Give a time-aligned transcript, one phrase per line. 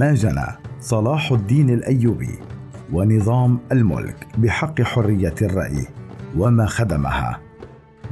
[0.00, 0.46] ما جنى
[0.80, 2.38] صلاح الدين الأيوبي
[2.92, 5.86] ونظام الملك بحق حرية الرأي
[6.36, 7.40] وما خدمها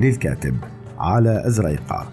[0.00, 0.54] للكاتب
[0.98, 2.06] على أزريقة.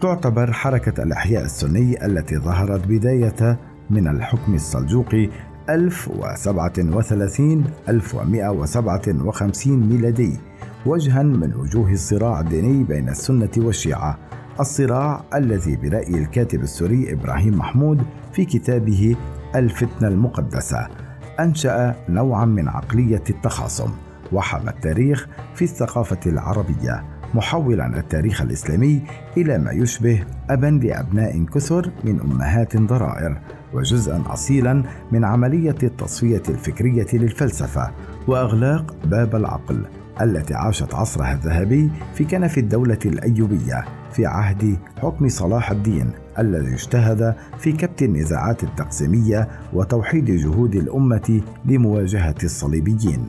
[0.00, 3.58] تعتبر حركة الأحياء السني التي ظهرت بداية
[3.90, 5.28] من الحكم السلجوقي
[5.70, 10.38] 1037 1157 ميلادي
[10.86, 14.18] وجها من وجوه الصراع الديني بين السنة والشيعة
[14.60, 19.16] الصراع الذي برأي الكاتب السوري إبراهيم محمود في كتابه
[19.54, 20.88] الفتنة المقدسة
[21.40, 23.90] أنشأ نوعا من عقلية التخاصم
[24.32, 27.04] وحمى التاريخ في الثقافة العربية
[27.34, 29.02] محولا التاريخ الإسلامي
[29.36, 33.40] إلى ما يشبه أبا لأبناء كثر من أمهات ضرائر
[33.72, 34.82] وجزءا أصيلا
[35.12, 37.90] من عملية التصفية الفكرية للفلسفة
[38.26, 39.86] وإغلاق باب العقل.
[40.20, 47.34] التي عاشت عصرها الذهبي في كنف الدولة الأيوبية في عهد حكم صلاح الدين الذي اجتهد
[47.58, 53.28] في كبت النزاعات التقسيمية وتوحيد جهود الأمة لمواجهة الصليبيين.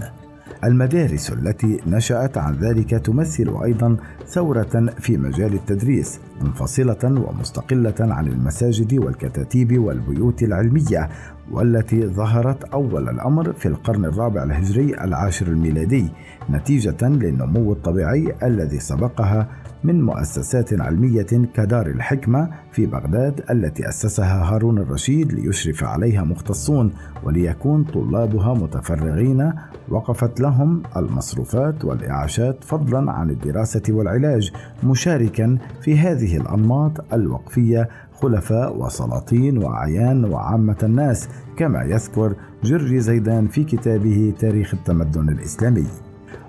[0.63, 3.97] المدارس التي نشأت عن ذلك تمثل أيضا
[4.28, 11.09] ثورة في مجال التدريس منفصلة ومستقلة عن المساجد والكتاتيب والبيوت العلمية
[11.52, 16.09] والتي ظهرت أول الأمر في القرن الرابع الهجري العاشر الميلادي
[16.50, 19.47] نتيجة للنمو الطبيعي الذي سبقها
[19.83, 27.83] من مؤسسات علمية كدار الحكمة في بغداد التي أسسها هارون الرشيد ليشرف عليها مختصون وليكون
[27.83, 29.53] طلابها متفرغين
[29.89, 34.52] وقفت لهم المصروفات والإعاشات فضلا عن الدراسة والعلاج
[34.83, 43.63] مشاركا في هذه الأنماط الوقفية خلفاء وسلاطين وأعيان وعامة الناس كما يذكر جري زيدان في
[43.63, 45.87] كتابه تاريخ التمدن الإسلامي.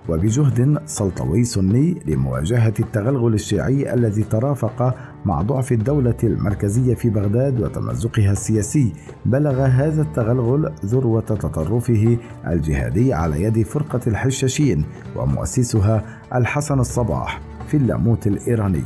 [0.09, 8.33] وبجهد سلطوي سني لمواجهة التغلغل الشيعي الذي ترافق مع ضعف الدولة المركزية في بغداد وتمزقها
[8.33, 8.93] السياسي
[9.27, 14.85] بلغ هذا التغلغل ذروة تطرفه الجهادي على يد فرقة الحشاشين
[15.17, 18.83] ومؤسسها الحسن الصباح في اللاموت الإيراني.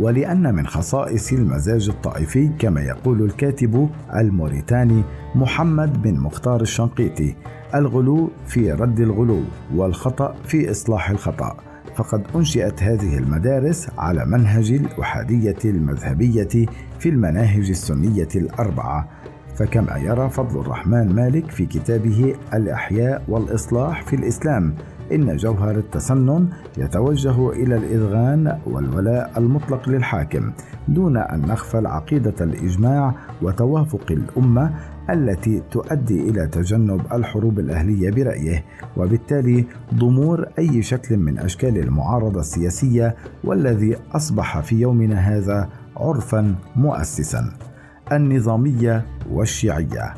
[0.00, 5.02] ولأن من خصائص المزاج الطائفي كما يقول الكاتب الموريتاني
[5.34, 7.34] محمد بن مختار الشنقيطي
[7.74, 9.40] الغلو في رد الغلو
[9.74, 11.56] والخطأ في إصلاح الخطأ.
[11.96, 16.66] فقد أنشئت هذه المدارس على منهج الأحادية المذهبية
[16.98, 19.08] في المناهج السنية الأربعة.
[19.56, 24.74] فكما يرى فضل الرحمن مالك في كتابه الإحياء والإصلاح في الإسلام
[25.12, 26.48] إن جوهر التسنن
[26.78, 30.52] يتوجه إلى الإذغان والولاء المطلق للحاكم
[30.88, 34.74] دون أن نغفل عقيدة الإجماع وتوافق الأمة
[35.10, 38.64] التي تؤدي إلى تجنب الحروب الأهلية برأيه.
[38.96, 47.52] وبالتالي ضمور أي شكل من أشكال المعارضة السياسية والذي أصبح في يومنا هذا عرفا مؤسسا.
[48.12, 50.14] النظامية والشيعية.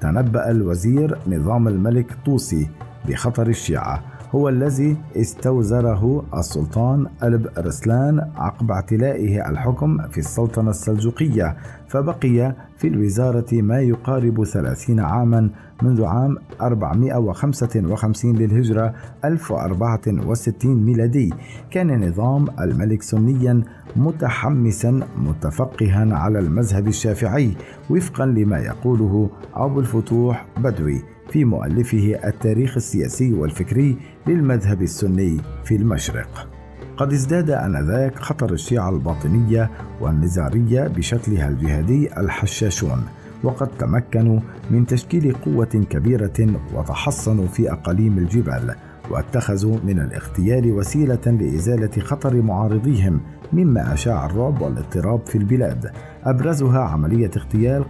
[0.00, 2.68] تنبأ الوزير نظام الملك طوسي
[3.08, 4.02] بخطر الشيعة.
[4.34, 11.56] هو الذي استوزره السلطان ألب رسلان عقب اعتلائه الحكم في السلطنة السلجوقية
[11.88, 15.50] فبقي في الوزارة ما يقارب ثلاثين عاما
[15.82, 18.94] منذ عام 455 للهجرة
[19.24, 21.34] 1064 ميلادي.
[21.70, 23.62] كان نظام الملك سنيا
[23.96, 27.52] متحمسا متفقها على المذهب الشافعي
[27.90, 33.96] وفقا لما يقوله أبو الفتوح بدوي في مؤلفه التاريخ السياسي والفكري
[34.28, 36.48] للمذهب السني في المشرق.
[36.96, 43.04] قد ازداد آنذاك خطر الشيعة الباطنية والنزارية بشكلها الجهادي الحشاشون
[43.42, 44.40] وقد تمكنوا
[44.70, 48.74] من تشكيل قوة كبيرة وتحصنوا في أقاليم الجبال
[49.10, 53.20] واتخذوا من الاغتيال وسيلة لإزالة خطر معارضيهم
[53.52, 55.90] مما أشاع الرعب والاضطراب في البلاد.
[56.24, 57.84] أبرزها عملية اغتيال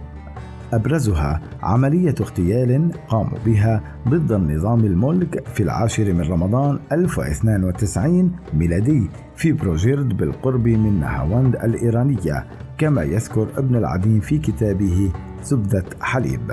[0.73, 9.51] أبرزها عملية اغتيال قاموا بها ضد النظام الملك في العاشر من رمضان 1092 ميلادي في
[9.51, 12.45] بروجيرد بالقرب من نهاوند الإيرانية
[12.77, 15.11] كما يذكر ابن العديم في كتابه
[15.43, 16.51] زبدة حليب.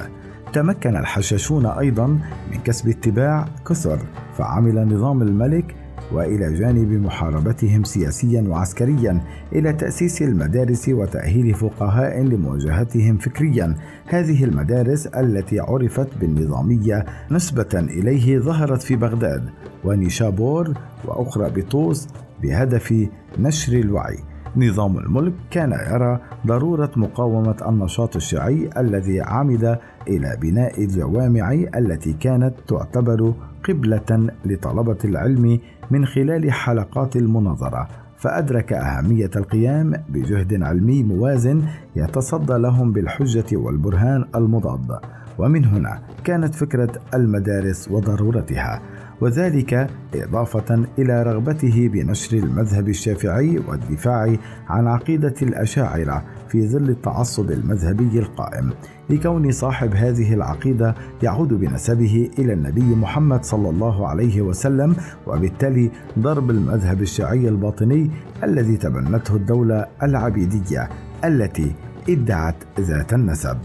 [0.53, 2.07] تمكن الحشاشون أيضا
[2.53, 3.99] من كسب اتباع كثر
[4.39, 5.75] فعمل نظام الملك
[6.13, 9.21] وإلى جانب محاربتهم سياسيا وعسكريا
[9.53, 13.75] إلى تأسيس المدارس وتأهيل فقهاء لمواجهتهم فكريا.
[14.07, 19.51] هذه المدارس التي عرفت بالنظامية نسبة إليه ظهرت في بغداد
[19.85, 20.75] ونيشابور
[21.05, 22.09] وأخرى بطوس
[22.43, 24.19] بهدف نشر الوعي.
[24.57, 32.55] نظام الملك كان يرى ضرورة مقاومة النشاط الشيعي الذي عمد إلى بناء الجوامع التي كانت
[32.69, 33.35] تعتبر
[33.69, 35.61] قبلة لطلبة العلم
[35.91, 37.89] من خلال حلقات المناظرة
[38.19, 41.63] فأدرك أهمية القيام بجهد علمي موازن
[41.97, 44.99] يتصدى لهم بالحجة والبرهان المضاد.
[45.39, 48.81] ومن هنا كانت فكرة المدارس وضرورتها.
[49.21, 54.37] وذلك إضافة إلى رغبته بنشر المذهب الشافعي والدفاع
[54.69, 58.71] عن عقيدة الأشاعرة في ظل التعصب المذهبي القائم
[59.11, 64.97] لكون صاحب هذه العقيدة يعود بنسبه إلى النبي محمد صلى الله عليه وسلم
[65.27, 68.11] وبالتالي ضرب المذهب الشيعي الباطني
[68.45, 70.89] الذي تبنته الدولة العبيدية
[71.25, 71.73] التي
[72.09, 73.59] ادعت ذات النسب.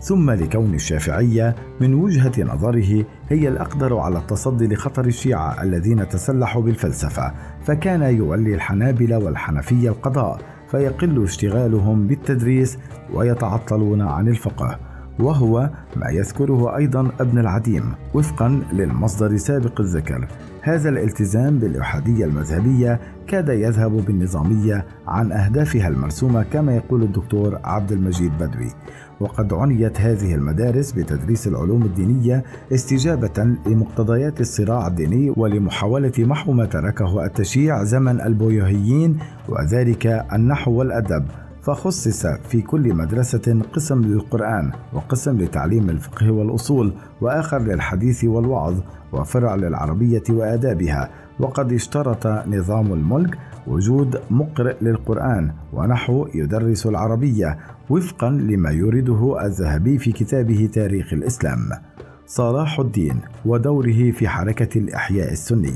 [0.00, 7.32] ثم لكون الشافعية من وجهة نظره هي الأقدر على التصدي لخطر الشيعة الذين تسلحوا بالفلسفة
[7.64, 12.78] فكان يولي الحنابلة والحنفية القضاء فيقل اشتغالهم بالتدريس
[13.14, 14.78] ويتعطلون عن الفقه
[15.18, 20.28] وهو ما يذكره أيضا ابن العديم وفقا للمصدر سابق الذكر.
[20.62, 23.00] هذا الالتزام بالإحادية المذهبية
[23.30, 28.70] كاد يذهب بالنظامية عن أهدافها المرسومة كما يقول الدكتور عبد المجيد بدوي.
[29.20, 37.24] وقد عنيت هذه المدارس بتدريس العلوم الدينية استجابة لمقتضيات الصراع الديني ولمحاولة محو ما تركه
[37.24, 39.18] التشيع زمن البويهيين
[39.48, 41.24] وذلك النحو والأدب.
[41.62, 48.80] فخصص في كل مدرسة قسم للقرآن وقسم لتعليم الفقه والأصول وآخر للحديث والوعظ
[49.12, 51.10] وفرع للعربية وآدابها.
[51.40, 57.58] وقد اشترط نظام الملك وجود مقرئ للقرآن ونحو يدرس العربية
[57.90, 61.58] وفقا لما يورده الذهبي في كتابه تاريخ الإسلام.
[62.26, 65.74] صلاح الدين ودوره في حركة الإحياء السني.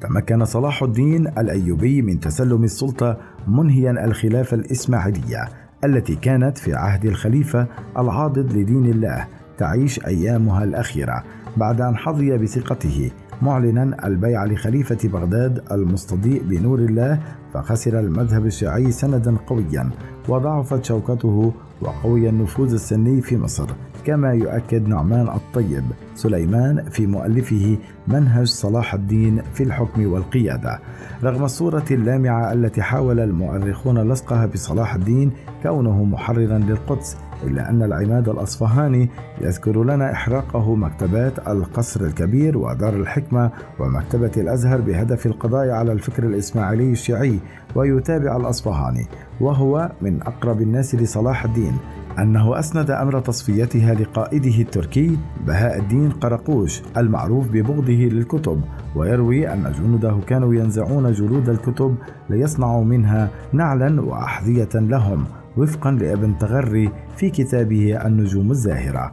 [0.00, 3.16] تمكن صلاح الدين الأيوبي من تسلم السلطة
[3.48, 5.48] منهيا الخلافه الإسماعيلية
[5.84, 7.66] التي كانت في عهد الخليفة
[7.98, 9.26] العاضد لدين الله
[9.58, 11.24] تعيش أيامها الأخيرة
[11.56, 13.10] بعد أن حظي بثقته
[13.42, 17.20] معلنا البيع لخليفة بغداد المستضيء بنور الله
[17.54, 19.90] فخسر المذهب الشيعي سندا قويا
[20.28, 23.66] وضعفت شوكته وقوي النفوذ السني في مصر.
[24.06, 30.78] كما يؤكد نعمان الطيب سليمان في مؤلفه منهج صلاح الدين في الحكم والقيادة.
[31.24, 35.32] رغم الصورة اللامعة التي حاول المؤرخون لصقها بصلاح الدين
[35.62, 39.08] كونه محررا للقدس إلا أن العماد الأصفهاني
[39.40, 46.92] يذكر لنا إحراقه مكتبات القصر الكبير ودار الحكمة ومكتبة الأزهر بهدف القضاء على الفكر الإسماعيلي
[46.92, 47.38] الشيعي
[47.74, 49.06] ويتابع الأصفهاني
[49.40, 51.72] وهو من أقرب الناس لصلاح الدين.
[52.18, 58.60] أنه أسند أمر تصفيتها لقائده التركي بهاء الدين قرقوش المعروف ببغضه للكتب
[58.96, 61.94] ويروي أن جنوده كانوا ينزعون جلود الكتب
[62.30, 65.24] ليصنعوا منها نعلا وأحذية لهم
[65.56, 69.12] وفقا لابن تغري في كتابه النجوم الزاهرة.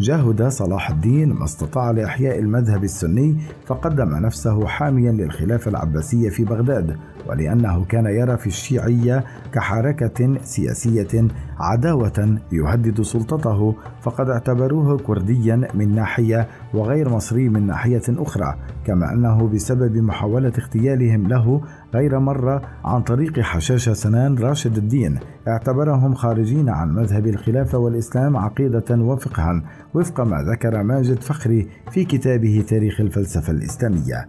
[0.00, 6.96] جاهد صلاح الدين ما استطاع لإحياء المذهب السني فقدم نفسه حاميا للخلافة العباسية في بغداد
[7.28, 11.28] ولأنه كان يرى في الشيعية كحركة سياسية
[11.58, 18.54] عداوة يهدد سلطته فقد اعتبروه كرديا من ناحية وغير مصري من ناحية أخرى
[18.86, 21.60] كما أنه بسبب محاولة اغتيالهم له
[21.94, 25.18] غير مرة عن طريق حشاشة سنان راشد الدين
[25.48, 29.62] اعتبرهم خارجين عن مذهب الخلافة والإسلام عقيدة وفقها
[29.94, 34.26] وفق ما ذكر ماجد فخري في كتابه تاريخ الفلسفة الإسلامية.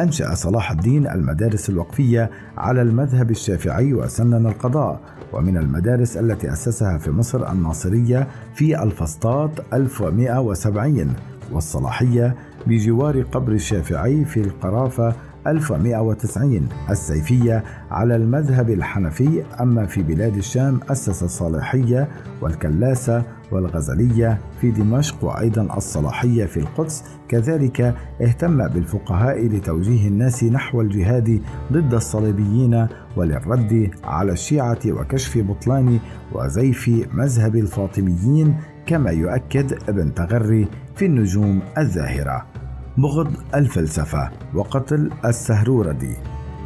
[0.00, 5.00] أنشأ صلاح الدين المدارس الوقفية على المذهب الشافعي وسنن القضاء
[5.32, 11.14] ومن المدارس التي أسسها في مصر الناصرية في الفسطاط 1170
[11.52, 12.34] والصلاحية
[12.66, 15.14] بجوار قبر الشافعي في القرافة
[15.46, 22.08] 1190 السيفية على المذهب الحنفي أما في بلاد الشام أسس الصالحية
[22.40, 27.04] والكلاسة والغزلية في دمشق وأيضا الصلاحية في القدس.
[27.28, 31.42] كذلك اهتم بالفقهاء لتوجيه الناس نحو الجهاد
[31.72, 35.98] ضد الصليبيين وللرد على الشيعة وكشف بطلان
[36.32, 38.56] وزيف مذهب الفاطميين
[38.86, 42.59] كما يؤكد ابن تغري في النجوم الزاهرة.
[43.02, 46.16] بغض الفلسفة وقتل السهروردي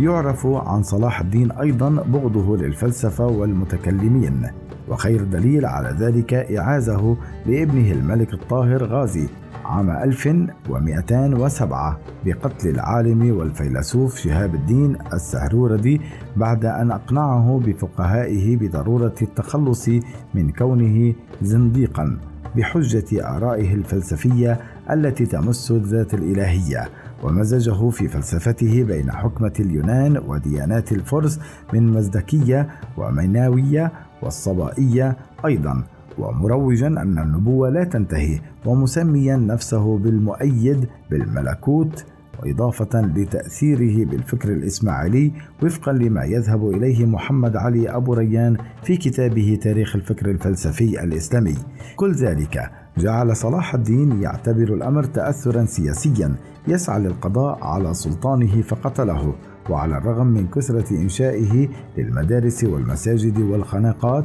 [0.00, 4.50] يعرف عن صلاح الدين أيضا بغضه للفلسفة والمتكلمين
[4.88, 9.28] وخير دليل على ذلك إعازه لابنه الملك الطاهر غازي
[9.64, 16.00] عام 1207 بقتل العالم والفيلسوف شهاب الدين السهروردي
[16.36, 19.88] بعد أن أقنعه بفقهائه بضرورة التخلص
[20.34, 22.18] من كونه زنديقا.
[22.56, 26.88] بحجة آرائه الفلسفية التي تمس الذات الإلهية
[27.22, 31.40] ومزجه في فلسفته بين حكمة اليونان وديانات الفرس
[31.72, 33.92] من مزدكية وميناوية
[34.22, 35.84] والصبائية أيضا
[36.18, 42.04] ومروجا أن النبوة لا تنتهي ومسميا نفسه بالمؤيد بالملكوت
[42.42, 49.96] وإضافة لتأثيره بالفكر الإسماعيلي وفقا لما يذهب إليه محمد علي أبو ريان في كتابه تاريخ
[49.96, 51.54] الفكر الفلسفي الإسلامي.
[51.96, 56.34] كل ذلك جعل صلاح الدين يعتبر الأمر تأثرا سياسيا
[56.68, 59.34] يسعى للقضاء على سلطانه فقتله
[59.70, 64.24] وعلى الرغم من كثرة إنشائه للمدارس والمساجد والخناقات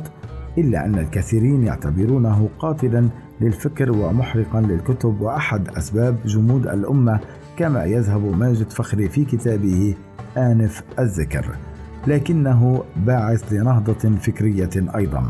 [0.57, 3.09] إلا أن الكثيرين يعتبرونه قاتلا
[3.41, 7.19] للفكر ومحرقا للكتب وأحد أسباب جمود الأمة
[7.59, 9.95] كما يذهب ماجد فخري في كتابه
[10.37, 11.45] آنف الذكر
[12.07, 15.23] لكنه باعث لنهضة فكرية أيضا.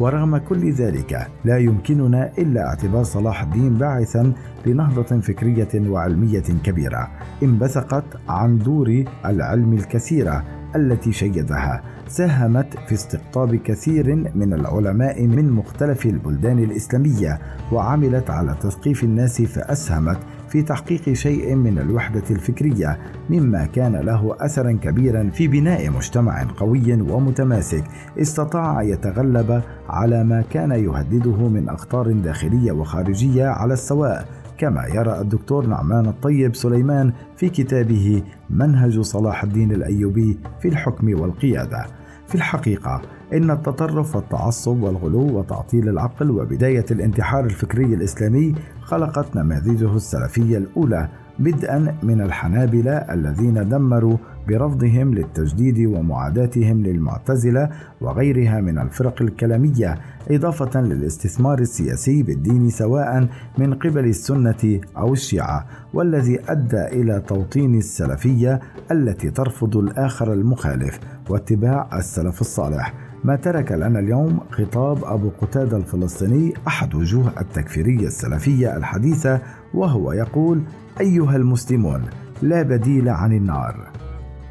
[0.00, 4.32] ورغم كل ذلك لا يمكننا إلا اعتبار صلاح الدين باعثا
[4.66, 7.08] لنهضة فكرية وعلمية كبيرة
[7.42, 10.44] انبثقت عن دور العلم الكثيره
[10.76, 17.38] التي شيدها ساهمت في استقطاب كثير من العلماء من مختلف البلدان الإسلامية
[17.72, 20.18] وعملت على تثقيف الناس فأسهمت
[20.50, 22.98] في تحقيق شيء من الوحدة الفكرية
[23.30, 27.84] مما كان له اثرا كبيرا في بناء مجتمع قوي ومتماسك.
[28.18, 34.28] استطاع يتغلب على ما كان يهدده من أخطار داخلية وخارجية على السواء.
[34.58, 41.86] كما يرى الدكتور نعمان الطيب سليمان في كتابه منهج صلاح الدين الأيوبي في الحكم والقيادة.
[42.28, 43.02] في الحقيقة
[43.32, 48.54] إن التطرف والتعصب والغلو وتعطيل العقل وبداية الانتحار الفكري الإسلامي
[48.90, 54.16] خلقت نماذجه السلفية الأولى بدءا من الحنابلة الذين دمروا
[54.48, 57.70] برفضهم للتجديد ومعاداتهم للمعتزلة
[58.00, 59.98] وغيرها من الفرق الكلامية
[60.30, 63.28] إضافة للاستثمار السياسي بالدين سواء
[63.58, 71.88] من قبل السنة أو الشيعة والذي أدى إلى توطين السلفية التي ترفض الآخر المخالف واتباع
[71.98, 73.09] السلف الصالح.
[73.24, 79.40] ما ترك لنا اليوم خطاب أبو قتادة الفلسطيني أحد وجوه التكفيرية السلفية الحديثة
[79.74, 80.62] وهو يقول
[81.00, 82.02] أيها المسلمون
[82.42, 83.88] لا بديل عن النار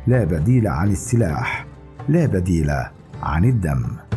[0.07, 1.65] لا بديل عن السلاح
[2.09, 2.71] لا بديل
[3.23, 4.08] عن الدم.